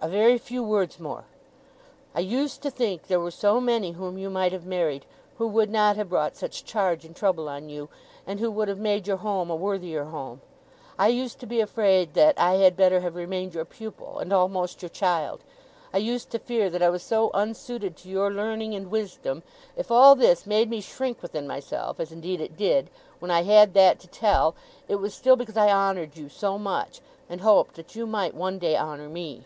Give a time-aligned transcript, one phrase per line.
[0.00, 1.26] a very few words more!
[2.12, 5.06] I used to think there were so many whom you might have married,
[5.38, 7.88] who would not have brought such charge and trouble on you,
[8.26, 10.40] and who would have made your home a worthier home.
[10.98, 14.82] I used to be afraid that I had better have remained your pupil, and almost
[14.82, 15.44] your child.
[15.92, 19.44] I used to fear that I was so unsuited to your learning and wisdom.
[19.76, 22.90] If all this made me shrink within myself (as indeed it did),
[23.20, 24.56] when I had that to tell,
[24.88, 28.58] it was still because I honoured you so much, and hoped that you might one
[28.58, 29.44] day honour me.